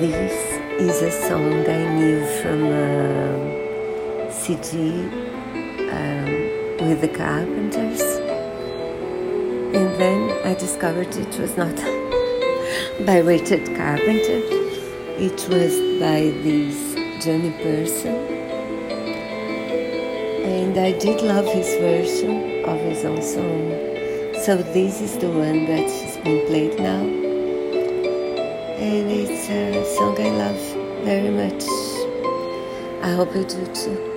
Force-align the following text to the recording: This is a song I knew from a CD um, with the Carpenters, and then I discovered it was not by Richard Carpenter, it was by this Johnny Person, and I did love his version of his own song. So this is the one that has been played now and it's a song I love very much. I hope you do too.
This 0.00 0.32
is 0.80 1.02
a 1.02 1.28
song 1.28 1.68
I 1.68 1.94
knew 1.94 2.24
from 2.40 2.64
a 2.64 4.32
CD 4.32 5.04
um, 5.92 6.88
with 6.88 7.02
the 7.02 7.08
Carpenters, 7.08 8.00
and 9.76 10.00
then 10.00 10.46
I 10.46 10.54
discovered 10.54 11.14
it 11.14 11.38
was 11.38 11.54
not 11.58 11.76
by 13.06 13.18
Richard 13.18 13.66
Carpenter, 13.76 14.40
it 15.20 15.46
was 15.50 15.76
by 16.00 16.32
this 16.44 16.94
Johnny 17.22 17.52
Person, 17.62 18.16
and 20.46 20.78
I 20.78 20.92
did 20.92 21.20
love 21.20 21.44
his 21.44 21.68
version 21.74 22.64
of 22.64 22.80
his 22.80 23.04
own 23.04 23.20
song. 23.20 23.68
So 24.46 24.56
this 24.72 25.02
is 25.02 25.18
the 25.18 25.28
one 25.28 25.66
that 25.66 25.90
has 25.90 26.16
been 26.24 26.46
played 26.46 26.78
now 26.80 27.19
and 28.90 29.08
it's 29.08 29.48
a 29.48 29.96
song 29.96 30.20
I 30.20 30.30
love 30.30 31.04
very 31.04 31.30
much. 31.30 31.62
I 33.02 33.12
hope 33.12 33.34
you 33.36 33.44
do 33.44 33.64
too. 33.72 34.09